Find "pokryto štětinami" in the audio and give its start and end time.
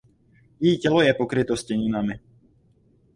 1.13-2.19